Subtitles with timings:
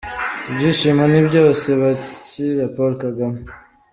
[0.49, 3.39] Ibyishimo ni byose bakira Paul Kagame.